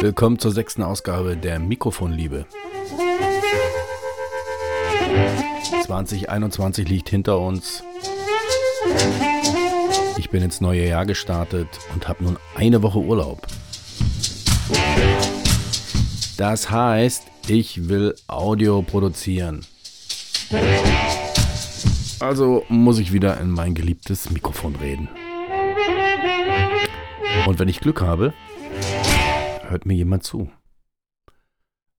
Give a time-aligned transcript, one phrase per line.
[0.00, 2.46] Willkommen zur sechsten Ausgabe der Mikrofonliebe.
[5.84, 7.84] 2021 liegt hinter uns.
[10.16, 13.46] Ich bin ins neue Jahr gestartet und habe nun eine Woche Urlaub.
[16.36, 19.64] Das heißt, ich will Audio produzieren.
[22.20, 25.08] Also muss ich wieder in mein geliebtes Mikrofon reden.
[27.46, 28.34] Und wenn ich Glück habe,
[29.70, 30.50] hört mir jemand zu.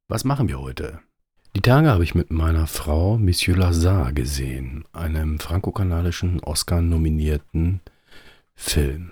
[0.07, 0.99] Was machen wir heute?
[1.55, 7.81] Die Tage habe ich mit meiner Frau Monsieur Lazare gesehen, einem franco-kanadischen Oscar-nominierten
[8.55, 9.11] Film.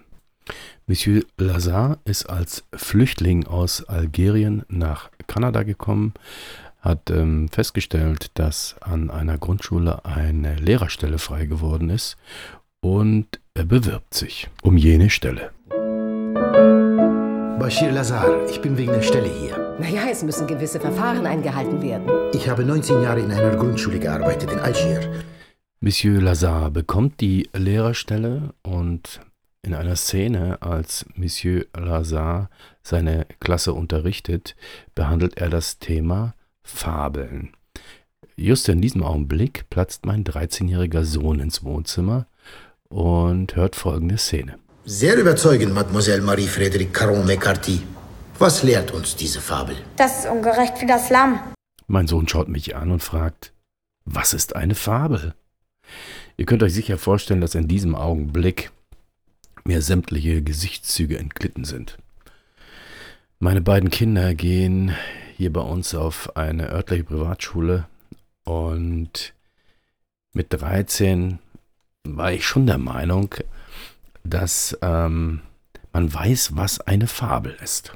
[0.85, 6.13] Monsieur Lazare ist als Flüchtling aus Algerien nach Kanada gekommen,
[6.79, 12.17] hat ähm, festgestellt, dass an einer Grundschule eine Lehrerstelle frei geworden ist
[12.81, 15.51] und er bewirbt sich um jene Stelle.
[17.67, 19.75] Bashir Lazar, ich bin wegen der Stelle hier.
[19.77, 22.09] Naja, es müssen gewisse Verfahren eingehalten werden.
[22.33, 25.01] Ich habe 19 Jahre in einer Grundschule gearbeitet in Algier.
[25.81, 29.19] Monsieur Lazare bekommt die Lehrerstelle und
[29.63, 32.47] in einer Szene, als Monsieur Lazare
[32.83, 34.55] seine Klasse unterrichtet,
[34.95, 37.49] behandelt er das Thema Fabeln.
[38.37, 42.27] Just in diesem Augenblick platzt mein 13-jähriger Sohn ins Wohnzimmer
[42.87, 44.57] und hört folgende Szene.
[44.89, 47.81] Sehr überzeugend, Mademoiselle Marie-Frédérique Caron-McCarthy.
[48.39, 49.75] Was lehrt uns diese Fabel?
[49.97, 51.41] Das ist ungerecht wie das Lamm.
[51.87, 53.51] Mein Sohn schaut mich an und fragt,
[54.05, 55.35] was ist eine Fabel?
[56.37, 58.71] Ihr könnt euch sicher vorstellen, dass in diesem Augenblick
[59.65, 61.97] mir sämtliche Gesichtszüge entglitten sind.
[63.39, 64.95] Meine beiden Kinder gehen
[65.35, 67.87] hier bei uns auf eine örtliche Privatschule
[68.45, 69.33] und
[70.31, 71.39] mit 13
[72.05, 73.35] war ich schon der Meinung,
[74.29, 75.41] dass ähm,
[75.93, 77.93] man weiß, was eine Fabel ist.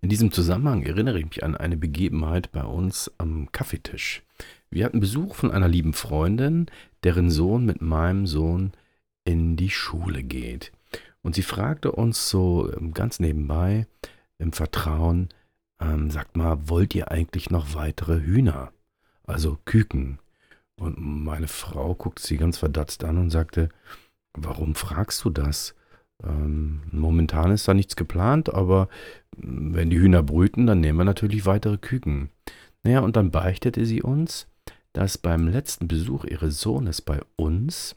[0.00, 4.22] In diesem Zusammenhang erinnere ich mich an eine Begebenheit bei uns am Kaffeetisch.
[4.70, 6.66] Wir hatten Besuch von einer lieben Freundin,
[7.04, 8.72] deren Sohn mit meinem Sohn
[9.24, 10.72] in die Schule geht.
[11.22, 13.86] Und sie fragte uns so ähm, ganz nebenbei
[14.38, 15.28] im Vertrauen,
[15.80, 18.72] ähm, sagt mal, wollt ihr eigentlich noch weitere Hühner?
[19.24, 20.18] Also Küken.
[20.76, 23.68] Und meine Frau guckt sie ganz verdutzt an und sagte,
[24.34, 25.74] Warum fragst du das?
[26.24, 28.88] Ähm, momentan ist da nichts geplant, aber
[29.36, 32.30] wenn die Hühner brüten, dann nehmen wir natürlich weitere Küken.
[32.82, 34.46] Naja, und dann beichtete sie uns,
[34.92, 37.96] dass beim letzten Besuch ihres Sohnes bei uns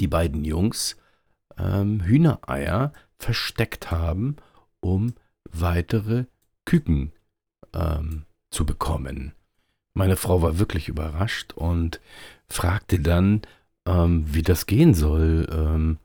[0.00, 0.96] die beiden Jungs
[1.58, 4.36] ähm, Hühnereier versteckt haben,
[4.80, 5.14] um
[5.50, 6.24] weitere
[6.64, 7.12] Küken
[7.74, 9.32] ähm, zu bekommen.
[9.92, 12.00] Meine Frau war wirklich überrascht und
[12.48, 13.42] fragte dann,
[13.86, 15.46] ähm, wie das gehen soll.
[15.50, 15.98] Ähm,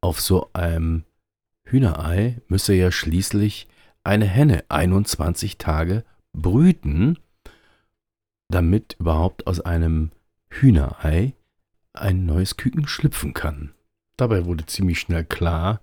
[0.00, 1.04] auf so einem
[1.64, 3.68] Hühnerei müsse ja schließlich
[4.04, 7.18] eine Henne 21 Tage brüten,
[8.48, 10.10] damit überhaupt aus einem
[10.50, 11.34] Hühnerei
[11.94, 13.72] ein neues Küken schlüpfen kann.
[14.16, 15.80] Dabei wurde ziemlich schnell klar,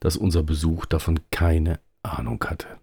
[0.00, 2.78] dass unser Besuch davon keine Ahnung hatte.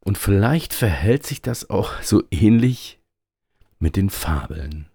[0.00, 3.00] Und vielleicht verhält sich das auch so ähnlich
[3.78, 4.86] mit den Fabeln.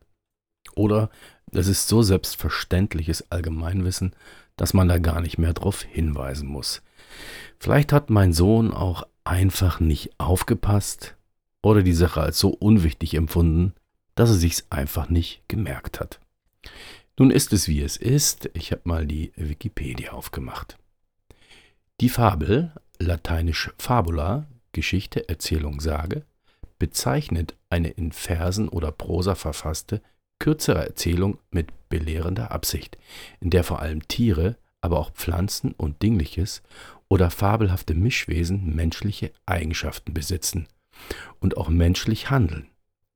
[0.79, 1.09] Oder
[1.51, 4.15] es ist so selbstverständliches Allgemeinwissen,
[4.55, 6.81] dass man da gar nicht mehr drauf hinweisen muss.
[7.59, 11.17] Vielleicht hat mein Sohn auch einfach nicht aufgepasst
[11.61, 13.73] oder die Sache als so unwichtig empfunden,
[14.15, 16.21] dass er sich's einfach nicht gemerkt hat.
[17.17, 18.49] Nun ist es wie es ist.
[18.53, 20.77] Ich habe mal die Wikipedia aufgemacht.
[21.99, 26.23] Die Fabel, lateinisch Fabula, Geschichte, Erzählung, Sage,
[26.77, 30.01] bezeichnet eine in Versen oder Prosa verfasste
[30.39, 32.97] kürzere Erzählung mit belehrender Absicht,
[33.39, 36.63] in der vor allem Tiere, aber auch Pflanzen und Dingliches
[37.09, 40.67] oder fabelhafte Mischwesen menschliche Eigenschaften besitzen
[41.39, 42.69] und auch menschlich handeln.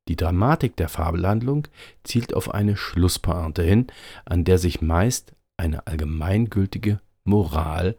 [0.09, 1.67] Die Dramatik der Fabelhandlung
[2.03, 3.87] zielt auf eine Schlusspointe hin,
[4.25, 7.97] an der sich meist eine allgemeingültige Moral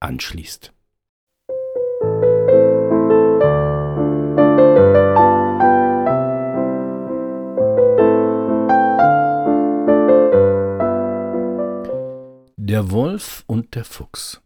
[0.00, 0.72] anschließt.
[12.68, 14.42] Der Wolf und der Fuchs.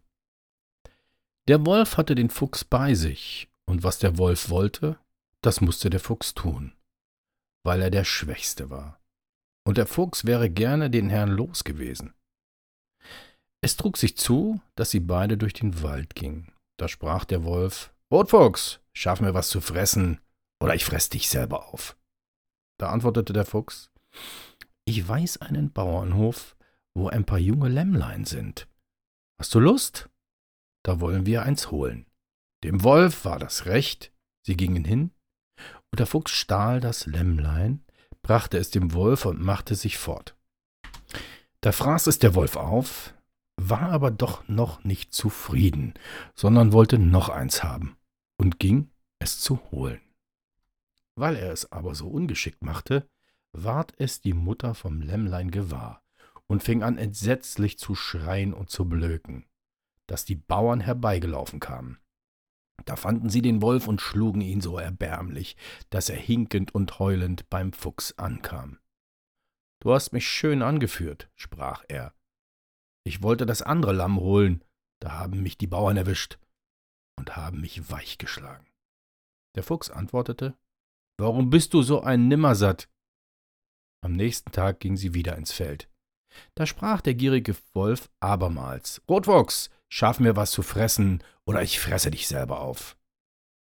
[1.48, 4.96] Der Wolf hatte den Fuchs bei sich, und was der Wolf wollte,
[5.40, 6.72] das musste der Fuchs tun,
[7.64, 9.00] weil er der Schwächste war.
[9.66, 12.14] Und der Fuchs wäre gerne den Herrn los gewesen.
[13.60, 16.52] Es trug sich zu, dass sie beide durch den Wald gingen.
[16.76, 20.20] Da sprach der Wolf: Rotfuchs, schaff mir was zu fressen,
[20.62, 21.96] oder ich fress dich selber auf.
[22.78, 23.90] Da antwortete der Fuchs:
[24.84, 26.54] Ich weiß einen Bauernhof,
[26.94, 28.69] wo ein paar junge Lämmlein sind.
[29.39, 30.09] Hast du Lust?
[30.83, 32.06] da wollen wir eins holen.
[32.65, 34.12] Dem Wolf war das recht,
[34.47, 35.11] sie gingen hin,
[35.91, 37.85] und der Fuchs stahl das Lämmlein,
[38.23, 40.37] brachte es dem Wolf und machte sich fort.
[41.61, 43.15] Da fraß es der Wolf auf,
[43.56, 45.94] war aber doch noch nicht zufrieden,
[46.35, 47.97] sondern wollte noch eins haben
[48.39, 50.00] und ging es zu holen.
[51.15, 53.09] Weil er es aber so ungeschickt machte,
[53.53, 56.03] ward es die Mutter vom Lämmlein gewahr
[56.52, 59.46] und fing an entsetzlich zu schreien und zu blöken,
[60.06, 61.99] dass die Bauern herbeigelaufen kamen.
[62.84, 65.56] Da fanden sie den Wolf und schlugen ihn so erbärmlich,
[65.88, 68.78] dass er hinkend und heulend beim Fuchs ankam.
[69.81, 72.12] Du hast mich schön angeführt, sprach er.
[73.02, 74.62] Ich wollte das andere Lamm holen,
[75.00, 76.38] da haben mich die Bauern erwischt
[77.19, 78.66] und haben mich weichgeschlagen.
[79.55, 80.55] Der Fuchs antwortete,
[81.19, 82.90] Warum bist du so ein Nimmersatt?
[84.02, 85.88] Am nächsten Tag ging sie wieder ins Feld.
[86.55, 92.11] Da sprach der gierige Wolf abermals, Rotfuchs, schaff mir was zu fressen, oder ich fresse
[92.11, 92.96] dich selber auf.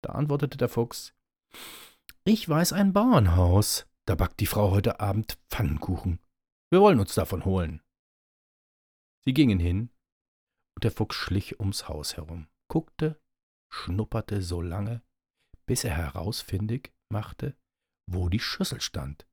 [0.03, 1.13] Da antwortete der Fuchs,
[2.25, 6.19] ich weiß ein Bauernhaus, da backt die Frau heute Abend Pfannkuchen.
[6.71, 7.83] Wir wollen uns davon holen.
[9.25, 9.91] Sie gingen hin,
[10.77, 13.21] und der Fuchs schlich ums Haus herum, guckte,
[13.71, 15.03] schnupperte so lange,
[15.67, 17.57] bis er herausfindig machte,
[18.07, 19.27] wo die Schüssel stand,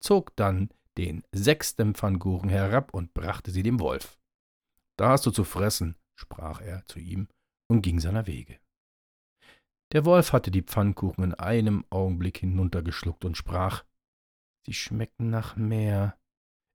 [0.00, 4.18] zog dann den sechsten Pfannkuchen herab und brachte sie dem Wolf.
[4.96, 7.28] Da hast du zu fressen, sprach er zu ihm
[7.68, 8.58] und ging seiner Wege.
[9.92, 13.84] Der Wolf hatte die Pfannkuchen in einem Augenblick hinuntergeschluckt und sprach,
[14.66, 16.18] Sie schmecken nach Meer.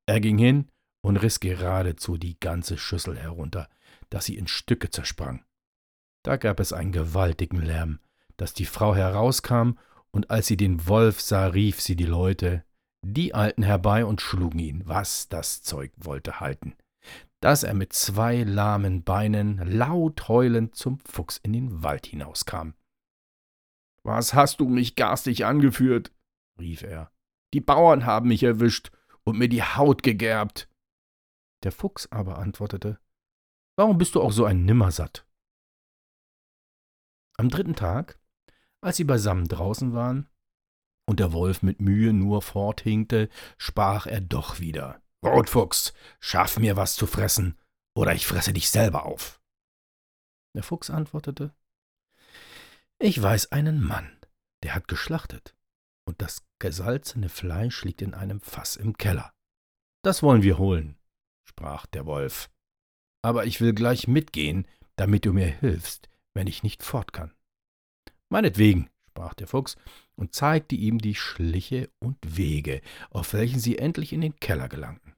[0.06, 0.70] Er ging hin
[1.02, 3.68] und riß geradezu die ganze Schüssel herunter,
[4.08, 5.44] dass sie in Stücke zersprang.
[6.22, 8.00] Da gab es einen gewaltigen Lärm,
[8.38, 9.72] dass die Frau herauskam,
[10.10, 12.64] und als sie den Wolf sah, rief sie die Leute,
[13.02, 16.74] die eilten herbei und schlugen ihn, was das Zeug wollte halten
[17.42, 22.70] dass er mit zwei lahmen Beinen laut heulend zum Fuchs in den Wald hinauskam.
[24.04, 26.12] Was hast du mich garstig angeführt?
[26.60, 27.10] rief er.
[27.52, 28.92] Die Bauern haben mich erwischt
[29.24, 30.68] und mir die Haut gegerbt.
[31.64, 33.00] Der Fuchs aber antwortete,
[33.76, 35.26] Warum bist du auch so ein Nimmersatt?
[37.38, 38.20] Am dritten Tag,
[38.80, 40.28] als sie beisammen draußen waren
[41.12, 43.28] und der Wolf mit Mühe nur forthinkte,
[43.58, 45.02] sprach er doch wieder.
[45.22, 47.58] Rotfuchs, schaff mir was zu fressen,
[47.94, 49.38] oder ich fresse dich selber auf.
[50.56, 51.54] Der Fuchs antwortete,
[52.98, 54.10] Ich weiß einen Mann,
[54.62, 55.54] der hat geschlachtet,
[56.06, 59.34] und das gesalzene Fleisch liegt in einem Fass im Keller.
[60.00, 60.96] Das wollen wir holen,
[61.44, 62.48] sprach der Wolf.
[63.20, 64.66] Aber ich will gleich mitgehen,
[64.96, 67.34] damit du mir hilfst, wenn ich nicht fort kann.
[68.30, 69.76] Meinetwegen, sprach der Fuchs
[70.16, 72.80] und zeigte ihm die Schliche und Wege,
[73.10, 75.14] auf welchen sie endlich in den Keller gelangten.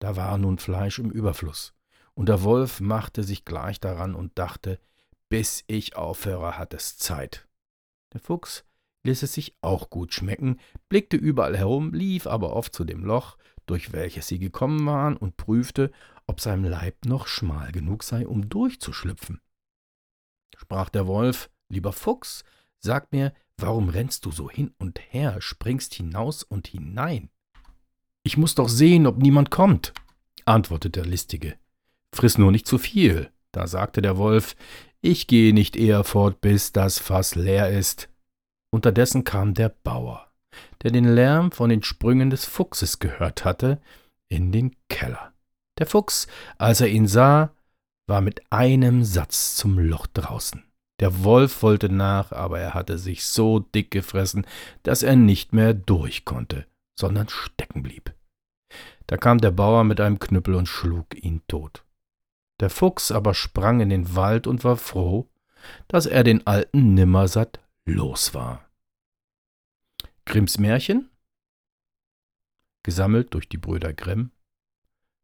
[0.00, 1.74] Da war nun Fleisch im Überfluss,
[2.14, 4.80] und der Wolf machte sich gleich daran und dachte,
[5.28, 7.48] bis ich aufhöre, hat es Zeit.
[8.12, 8.64] Der Fuchs
[9.04, 13.38] ließ es sich auch gut schmecken, blickte überall herum, lief aber oft zu dem Loch,
[13.66, 15.92] durch welches sie gekommen waren, und prüfte,
[16.26, 19.40] ob sein Leib noch schmal genug sei, um durchzuschlüpfen.
[20.56, 22.44] Sprach der Wolf, lieber Fuchs,
[22.78, 27.30] sag mir, warum rennst du so hin und her, springst hinaus und hinein?
[28.22, 29.92] Ich muss doch sehen, ob niemand kommt,
[30.44, 31.56] antwortete der Listige.
[32.14, 33.30] Friss nur nicht zu viel.
[33.52, 34.54] Da sagte der Wolf,
[35.00, 38.08] ich gehe nicht eher fort, bis das Fass leer ist.
[38.70, 40.30] Unterdessen kam der Bauer,
[40.82, 43.80] der den Lärm von den Sprüngen des Fuchses gehört hatte,
[44.28, 45.32] in den Keller.
[45.78, 47.54] Der Fuchs, als er ihn sah,
[48.06, 50.62] war mit einem Satz zum Loch draußen.
[51.00, 54.46] Der Wolf wollte nach, aber er hatte sich so dick gefressen,
[54.82, 56.66] dass er nicht mehr durch konnte
[57.00, 58.14] sondern stecken blieb.
[59.08, 61.84] Da kam der Bauer mit einem Knüppel und schlug ihn tot.
[62.60, 65.28] Der Fuchs aber sprang in den Wald und war froh,
[65.88, 68.64] dass er den alten Nimmersatt los war.
[70.26, 71.10] Grimms Märchen,
[72.82, 74.30] gesammelt durch die Brüder Grimm,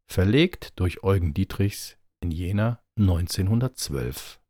[0.07, 4.41] verlegt durch Eugen Dietrichs in Jena 1912,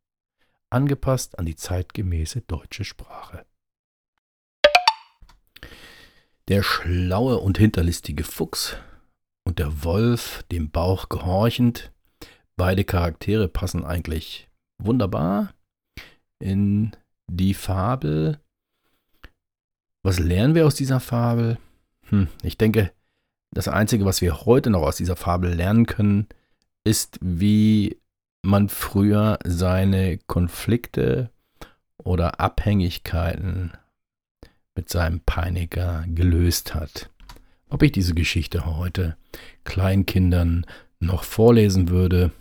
[0.69, 3.45] angepasst an die zeitgemäße deutsche Sprache.
[6.47, 8.77] Der schlaue und hinterlistige Fuchs
[9.43, 11.91] und der Wolf dem Bauch gehorchend,
[12.55, 15.53] beide Charaktere passen eigentlich wunderbar
[16.39, 16.91] in
[17.27, 18.39] die Fabel.
[20.03, 21.57] Was lernen wir aus dieser Fabel?
[22.09, 22.93] Hm, ich denke,
[23.51, 26.27] das Einzige, was wir heute noch aus dieser Fabel lernen können,
[26.83, 27.97] ist, wie
[28.47, 31.31] man früher seine Konflikte
[31.97, 33.73] oder Abhängigkeiten
[34.73, 37.09] mit seinem Peiniger gelöst hat.
[37.69, 39.17] Ob ich diese Geschichte heute
[39.65, 40.65] Kleinkindern
[41.01, 42.31] noch vorlesen würde,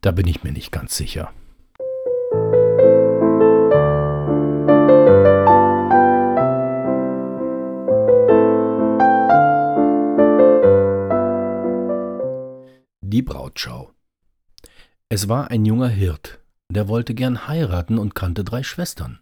[0.00, 1.32] da bin ich mir nicht ganz sicher.
[13.00, 13.95] Die Brautschau.
[15.08, 19.20] Es war ein junger Hirt, der wollte gern heiraten und kannte drei Schwestern.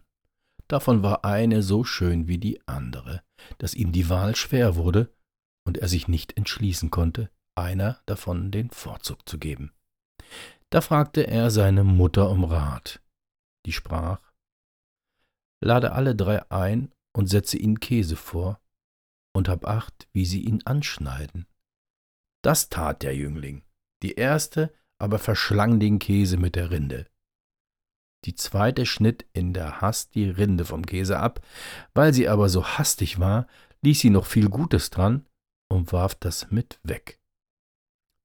[0.67, 3.21] Davon war eine so schön wie die andere,
[3.59, 5.13] dass ihm die Wahl schwer wurde
[5.67, 9.73] und er sich nicht entschließen konnte, einer davon den Vorzug zu geben.
[10.71, 13.01] Da fragte er seine Mutter um Rat.
[13.67, 14.33] Die sprach
[15.63, 18.59] Lade alle drei ein und setze ihnen Käse vor,
[19.35, 21.45] und hab acht, wie sie ihn anschneiden.
[22.43, 23.63] Das tat der Jüngling.
[24.01, 27.07] Die erste aber verschlang den Käse mit der Rinde.
[28.25, 31.45] Die zweite schnitt in der Hast die Rinde vom Käse ab,
[31.93, 33.47] weil sie aber so hastig war,
[33.81, 35.27] ließ sie noch viel Gutes dran
[35.69, 37.19] und warf das mit weg.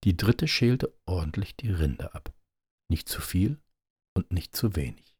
[0.05, 2.33] Die dritte schälte ordentlich die Rinde ab.
[2.89, 3.61] Nicht zu viel
[4.17, 5.17] und nicht zu wenig.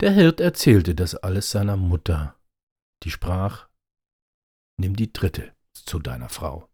[0.00, 2.36] Der Hirt erzählte das alles seiner Mutter.
[3.02, 3.68] Die sprach,
[4.80, 6.71] Nimm die dritte zu deiner Frau.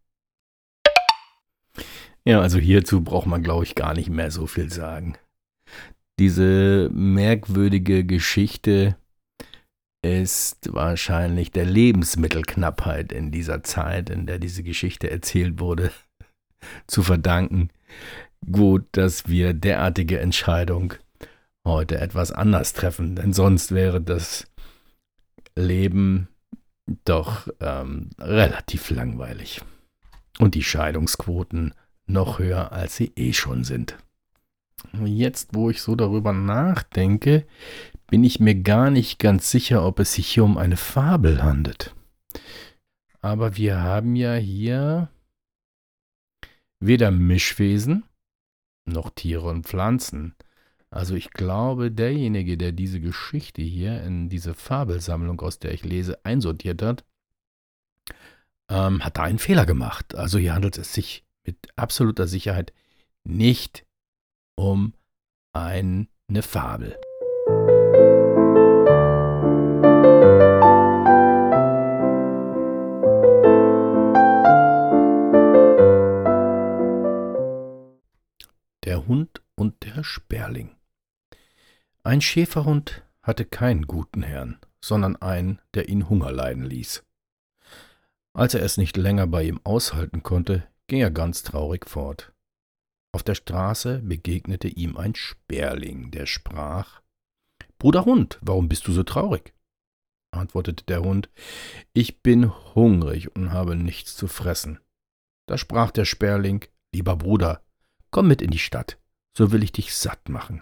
[2.25, 5.17] Ja, also hierzu braucht man, glaube ich, gar nicht mehr so viel sagen.
[6.19, 8.97] Diese merkwürdige Geschichte
[10.01, 15.91] ist wahrscheinlich der Lebensmittelknappheit in dieser Zeit, in der diese Geschichte erzählt wurde,
[16.87, 17.69] zu verdanken.
[18.49, 20.93] Gut, dass wir derartige Entscheidung
[21.65, 24.47] heute etwas anders treffen, denn sonst wäre das
[25.55, 26.29] Leben
[27.05, 29.61] doch ähm, relativ langweilig.
[30.39, 31.73] Und die Scheidungsquoten
[32.09, 33.97] noch höher, als sie eh schon sind.
[35.03, 37.45] Jetzt, wo ich so darüber nachdenke,
[38.07, 41.93] bin ich mir gar nicht ganz sicher, ob es sich hier um eine Fabel handelt.
[43.21, 45.09] Aber wir haben ja hier
[46.79, 48.03] weder Mischwesen
[48.85, 50.35] noch Tiere und Pflanzen.
[50.89, 56.23] Also ich glaube, derjenige, der diese Geschichte hier in diese Fabelsammlung, aus der ich lese,
[56.25, 57.03] einsortiert hat,
[58.69, 60.15] ähm, hat da einen Fehler gemacht.
[60.15, 62.73] Also hier handelt es sich mit absoluter Sicherheit
[63.23, 63.85] nicht
[64.55, 64.93] um
[65.53, 66.07] eine
[66.41, 66.97] Fabel.
[78.85, 80.75] Der Hund und der Sperling.
[82.03, 87.03] Ein Schäferhund hatte keinen guten Herrn, sondern einen, der ihn Hunger leiden ließ.
[88.33, 92.33] Als er es nicht länger bei ihm aushalten konnte, ging er ganz traurig fort.
[93.13, 97.01] Auf der Straße begegnete ihm ein Sperling, der sprach
[97.77, 99.53] Bruder Hund, warum bist du so traurig?
[100.31, 101.29] antwortete der Hund,
[101.93, 104.79] ich bin hungrig und habe nichts zu fressen.
[105.47, 107.63] Da sprach der Sperling, lieber Bruder,
[108.11, 108.99] komm mit in die Stadt,
[109.35, 110.61] so will ich dich satt machen.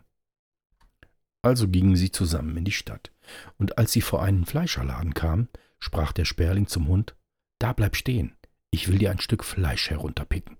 [1.41, 3.11] Also gingen sie zusammen in die Stadt,
[3.57, 7.15] und als sie vor einen Fleischerladen kamen, sprach der Sperling zum Hund,
[7.59, 8.36] da bleib stehen,
[8.71, 10.57] ich will dir ein Stück Fleisch herunterpicken.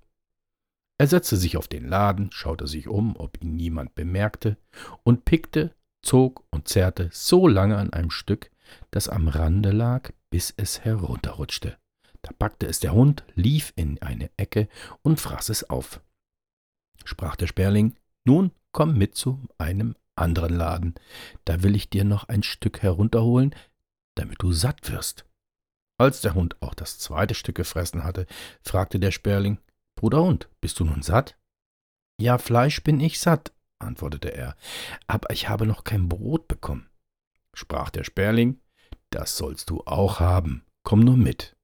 [0.98, 4.58] Er setzte sich auf den Laden, schaute sich um, ob ihn niemand bemerkte,
[5.04, 8.50] und pickte, zog und zerrte so lange an einem Stück,
[8.92, 11.78] das am Rande lag, bis es herunterrutschte.
[12.24, 14.68] Da packte es der Hund, lief in eine Ecke
[15.04, 16.02] und fraß es auf.
[17.06, 17.96] Sprach der Sperling,
[18.26, 20.96] nun komm mit zu einem anderen Laden,
[21.46, 23.56] da will ich dir noch ein Stück herunterholen,
[24.16, 25.26] damit du satt wirst.
[26.00, 28.28] Als der Hund auch das zweite Stück gefressen hatte,
[28.62, 29.58] fragte der Sperling,
[29.96, 31.38] Bruder Hund, bist du nun satt?
[32.22, 34.56] Ja, Fleisch bin ich satt, antwortete er,
[35.08, 36.90] aber ich habe noch kein Brot bekommen.
[37.54, 38.60] Sprach der Sperling,
[39.10, 41.56] das sollst du auch haben, komm nur mit.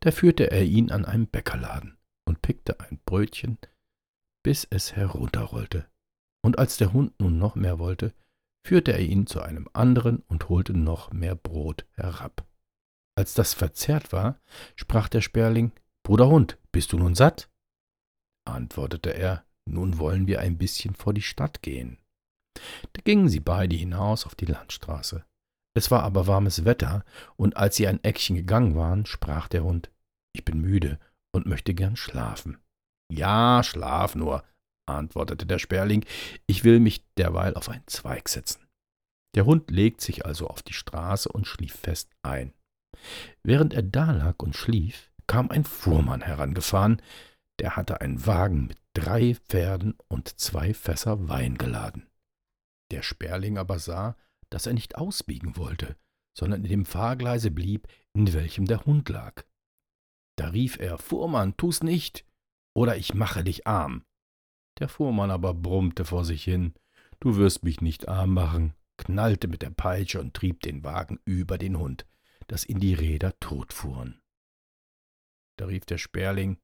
[0.00, 3.58] Da führte er ihn an einen Bäckerladen und pickte ein Brötchen,
[4.42, 5.86] bis es herunterrollte.
[6.42, 8.14] Und als der Hund nun noch mehr wollte,
[8.64, 12.47] führte er ihn zu einem anderen und holte noch mehr Brot herab.
[13.18, 14.38] Als das verzehrt war,
[14.76, 15.72] sprach der Sperling,
[16.04, 17.50] Bruder Hund, bist du nun satt?
[18.44, 21.98] antwortete er, nun wollen wir ein bisschen vor die Stadt gehen.
[22.92, 25.24] Da gingen sie beide hinaus auf die Landstraße.
[25.74, 29.90] Es war aber warmes Wetter, und als sie ein Eckchen gegangen waren, sprach der Hund,
[30.32, 31.00] ich bin müde
[31.32, 32.58] und möchte gern schlafen.
[33.10, 34.44] Ja, schlaf nur,
[34.86, 36.04] antwortete der Sperling,
[36.46, 38.68] ich will mich derweil auf einen Zweig setzen.
[39.34, 42.54] Der Hund legt sich also auf die Straße und schlief fest ein.
[43.42, 47.00] Während er da lag und schlief, kam ein Fuhrmann herangefahren,
[47.60, 52.06] der hatte einen Wagen mit drei Pferden und zwei Fässer Wein geladen.
[52.90, 54.16] Der Sperling aber sah,
[54.50, 55.96] dass er nicht ausbiegen wollte,
[56.36, 59.44] sondern in dem Fahrgleise blieb, in welchem der Hund lag.
[60.36, 62.24] Da rief er Fuhrmann, tu's nicht,
[62.74, 64.04] oder ich mache dich arm.
[64.78, 66.74] Der Fuhrmann aber brummte vor sich hin
[67.20, 71.58] Du wirst mich nicht arm machen, knallte mit der Peitsche und trieb den Wagen über
[71.58, 72.06] den Hund
[72.48, 74.20] dass ihn die Räder totfuhren.
[75.56, 76.58] Da rief der Sperling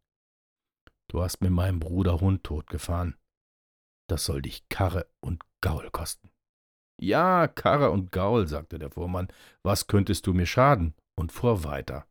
[1.08, 3.16] Du hast mir meinen Bruder Hund totgefahren.
[4.08, 6.30] Das soll dich Karre und Gaul kosten.
[7.00, 9.28] Ja, Karre und Gaul, sagte der Fuhrmann,
[9.62, 10.94] was könntest du mir schaden?
[11.16, 12.06] und fuhr weiter.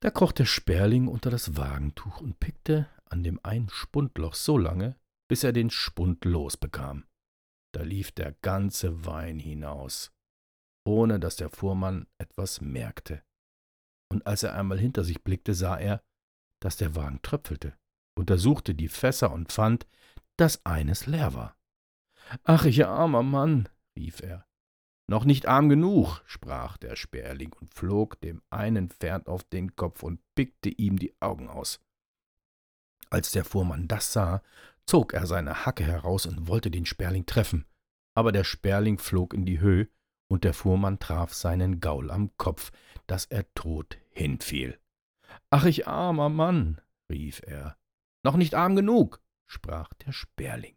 [0.00, 4.96] Da kroch der Sperling unter das Wagentuch und pickte an dem einen Spundloch so lange,
[5.28, 7.06] bis er den Spund losbekam.
[7.72, 10.12] Da lief der ganze Wein hinaus,
[10.84, 13.22] ohne dass der Fuhrmann etwas merkte.
[14.12, 16.02] Und als er einmal hinter sich blickte, sah er,
[16.60, 17.76] dass der Wagen tröpfelte,
[18.18, 19.86] untersuchte die Fässer und fand,
[20.36, 21.56] dass eines leer war.
[22.44, 24.46] Ach, ich armer Mann, rief er.
[25.08, 30.04] Noch nicht arm genug, sprach der Sperling und flog dem einen Pferd auf den Kopf
[30.04, 31.80] und pickte ihm die Augen aus.
[33.10, 34.40] Als der Fuhrmann das sah,
[34.86, 37.66] zog er seine Hacke heraus und wollte den Sperling treffen,
[38.14, 39.88] aber der Sperling flog in die Höhe,
[40.30, 42.70] und der Fuhrmann traf seinen Gaul am Kopf,
[43.08, 44.78] dass er tot hinfiel.
[45.50, 47.76] Ach, ich armer Mann, rief er.
[48.22, 50.76] Noch nicht arm genug, sprach der Sperling.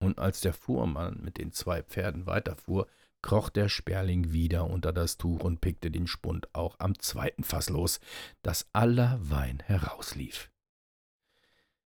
[0.00, 2.88] Und als der Fuhrmann mit den zwei Pferden weiterfuhr,
[3.22, 7.70] kroch der Sperling wieder unter das Tuch und pickte den Spund auch am zweiten Fass
[7.70, 8.00] los,
[8.42, 10.50] dass aller Wein herauslief.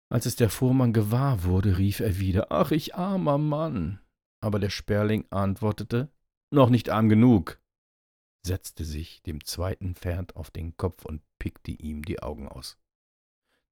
[0.09, 4.00] Als es der Fuhrmann gewahr wurde, rief er wieder Ach, ich armer Mann.
[4.41, 6.09] Aber der Sperling antwortete
[6.49, 7.59] Noch nicht arm genug,
[8.45, 12.77] setzte sich dem zweiten Pferd auf den Kopf und pickte ihm die Augen aus.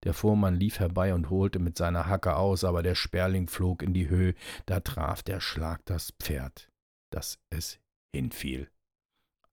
[0.03, 3.93] Der Fuhrmann lief herbei und holte mit seiner Hacke aus, aber der Sperling flog in
[3.93, 4.33] die Höhe,
[4.65, 6.71] da traf der Schlag das Pferd,
[7.09, 7.79] dass es
[8.13, 8.69] hinfiel.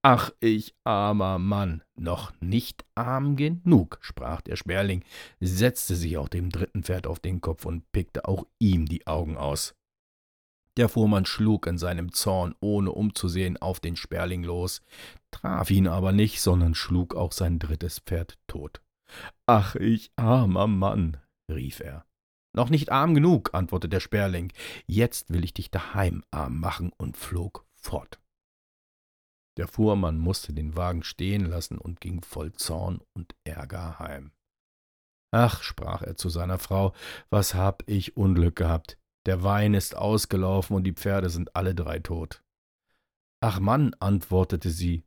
[0.02, 5.02] Ach, ich armer Mann, noch nicht arm genug, sprach der Sperling,
[5.40, 9.36] setzte sich auch dem dritten Pferd auf den Kopf und pickte auch ihm die Augen
[9.36, 9.74] aus.
[10.76, 14.82] Der Fuhrmann schlug in seinem Zorn, ohne umzusehen, auf den Sperling los,
[15.30, 18.82] traf ihn aber nicht, sondern schlug auch sein drittes Pferd tot.
[19.46, 21.16] Ach, ich armer Mann,
[21.50, 22.04] rief er.
[22.54, 24.52] Noch nicht arm genug, antwortete der Sperling.
[24.86, 28.18] Jetzt will ich dich daheim arm machen und flog fort.
[29.58, 34.32] Der Fuhrmann musste den Wagen stehen lassen und ging voll Zorn und Ärger heim.
[35.32, 36.94] Ach, sprach er zu seiner Frau,
[37.30, 38.98] was hab ich Unglück gehabt.
[39.26, 42.42] Der Wein ist ausgelaufen und die Pferde sind alle drei tot.
[43.40, 45.02] Ach Mann, antwortete sie,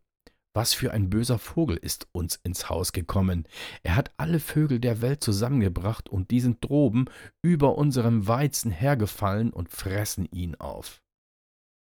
[0.53, 3.47] was für ein böser Vogel ist uns ins Haus gekommen.
[3.81, 7.05] Er hat alle Vögel der Welt zusammengebracht und die sind droben
[7.41, 11.01] über unserem Weizen hergefallen und fressen ihn auf.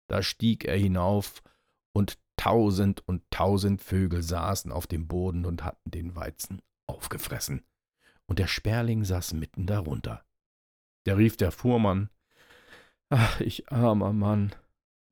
[0.08, 1.42] Da stieg er hinauf,
[1.94, 7.62] und tausend und tausend Vögel saßen auf dem Boden und hatten den Weizen aufgefressen.
[8.26, 10.24] Und der Sperling saß mitten darunter.
[11.04, 12.08] Da rief der Fuhrmann,
[13.14, 14.54] Ach, ich armer Mann.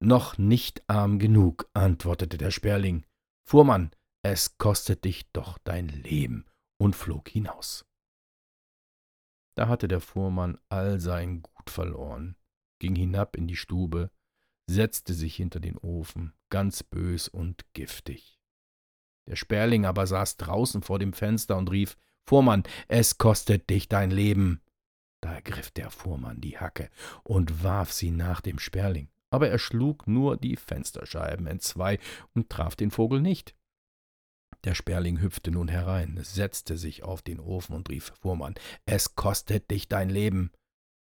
[0.02, 3.04] Noch nicht arm genug, antwortete der Sperling.
[3.46, 3.90] Fuhrmann,
[4.22, 6.46] es kostet dich doch dein Leben,
[6.78, 7.84] und flog hinaus.
[9.54, 12.36] Da hatte der Fuhrmann all sein Gut verloren,
[12.78, 14.10] ging hinab in die Stube,
[14.66, 18.40] setzte sich hinter den Ofen, ganz bös und giftig.
[19.28, 24.10] Der Sperling aber saß draußen vor dem Fenster und rief Fuhrmann, es kostet dich dein
[24.10, 24.62] Leben.
[25.22, 26.90] Da ergriff der Fuhrmann die Hacke
[27.22, 31.98] und warf sie nach dem Sperling aber er schlug nur die Fensterscheiben entzwei
[32.34, 33.54] und traf den Vogel nicht.
[34.64, 39.70] Der Sperling hüpfte nun herein, setzte sich auf den Ofen und rief Fuhrmann, es kostet
[39.70, 40.52] dich dein Leben.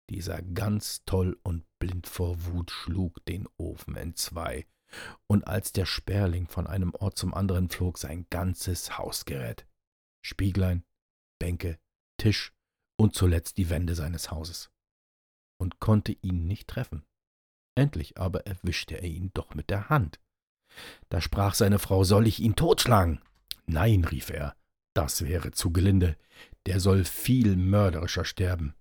[0.10, 4.66] Dieser ganz toll und blind vor Wut schlug den Ofen entzwei,
[5.28, 9.68] und als der Sperling von einem Ort zum anderen flog, sein ganzes Hausgerät,
[10.24, 10.84] Spieglein,
[11.40, 11.78] Bänke,
[12.18, 12.55] Tisch
[12.98, 14.70] und zuletzt die Wände seines Hauses,
[15.58, 17.06] und konnte ihn nicht treffen.
[17.76, 20.20] Endlich aber erwischte er ihn doch mit der Hand.
[21.10, 23.22] Da sprach seine Frau, soll ich ihn totschlagen?
[23.66, 24.56] Nein, rief er,
[24.94, 26.18] das wäre zu gelinde,
[26.66, 28.76] der soll viel mörderischer sterben.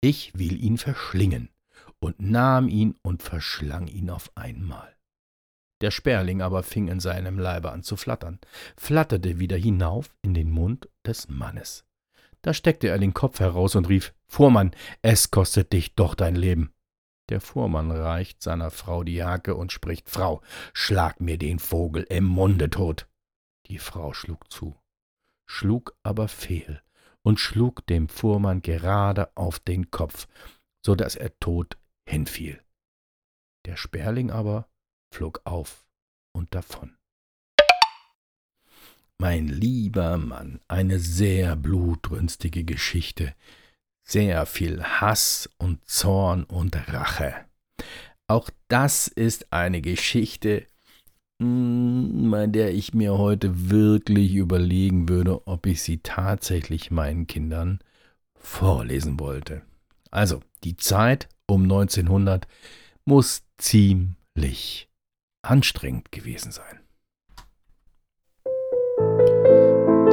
[0.00, 1.48] Ich will ihn verschlingen,
[2.00, 4.94] und nahm ihn und verschlang ihn auf einmal.
[5.80, 8.38] Der Sperling aber fing in seinem Leibe an zu flattern,
[8.76, 11.84] flatterte wieder hinauf in den Mund des Mannes.
[12.44, 16.74] Da steckte er den Kopf heraus und rief, Fuhrmann, es kostet dich doch dein Leben.
[17.30, 20.42] Der Fuhrmann reicht seiner Frau die Hacke und spricht Frau,
[20.74, 23.08] schlag mir den Vogel im Munde tot.
[23.68, 24.78] Die Frau schlug zu,
[25.48, 26.82] schlug aber fehl
[27.22, 30.28] und schlug dem Fuhrmann gerade auf den Kopf,
[30.84, 32.62] so dass er tot hinfiel.
[33.64, 34.68] Der Sperling aber
[35.10, 35.86] flog auf
[36.36, 36.94] und davon.
[39.18, 43.34] Mein lieber Mann, eine sehr blutrünstige Geschichte,
[44.02, 47.34] sehr viel Hass und Zorn und Rache.
[48.26, 50.66] Auch das ist eine Geschichte,
[51.40, 57.80] hm, bei der ich mir heute wirklich überlegen würde, ob ich sie tatsächlich meinen Kindern
[58.34, 59.62] vorlesen wollte.
[60.10, 62.46] Also, die Zeit um 1900
[63.04, 64.88] muss ziemlich
[65.42, 66.83] anstrengend gewesen sein.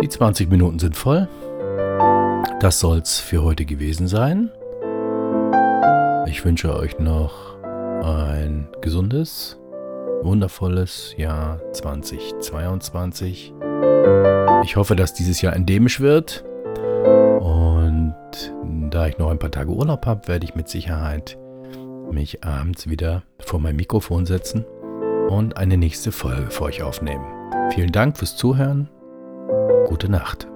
[0.02, 1.28] Die 20 Minuten sind voll.
[2.60, 4.50] Das soll's für heute gewesen sein.
[6.26, 7.56] Ich wünsche euch noch
[8.04, 9.60] ein gesundes,
[10.24, 13.54] wundervolles Jahr 2022.
[14.64, 16.44] Ich hoffe, dass dieses Jahr endemisch wird.
[17.40, 18.16] Und
[18.90, 21.38] da ich noch ein paar Tage Urlaub habe, werde ich mit Sicherheit
[22.12, 24.66] mich abends wieder vor mein Mikrofon setzen
[25.30, 27.26] und eine nächste Folge für euch aufnehmen.
[27.72, 28.90] Vielen Dank fürs Zuhören.
[29.92, 30.51] Gute Nacht.